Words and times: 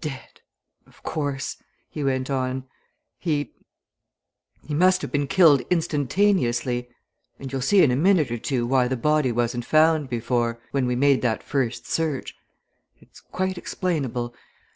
"Dead! 0.00 0.40
of 0.84 1.00
course," 1.04 1.56
he 1.88 2.02
went 2.02 2.28
on. 2.28 2.64
"He 3.20 3.52
he 4.66 4.74
must 4.74 5.00
have 5.00 5.12
been 5.12 5.28
killed 5.28 5.60
instantaneously. 5.70 6.88
And 7.38 7.52
you'll 7.52 7.60
see 7.62 7.80
in 7.84 7.92
a 7.92 7.94
minute 7.94 8.32
or 8.32 8.38
two 8.38 8.66
why 8.66 8.88
the 8.88 8.96
body 8.96 9.30
wasn't 9.30 9.64
found 9.64 10.10
before 10.10 10.58
when 10.72 10.86
we 10.88 10.96
made 10.96 11.22
that 11.22 11.44
first 11.44 11.86
search. 11.86 12.34
It's 13.00 13.20
quite 13.20 13.56
explainable. 13.56 14.34